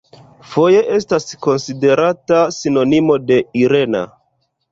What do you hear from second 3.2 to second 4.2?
de "Irena".